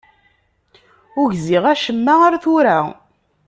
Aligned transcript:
Ur 1.21 1.29
gziɣ 1.37 1.63
acemma 1.73 2.13
ar 2.25 2.33
tura. 2.43 2.77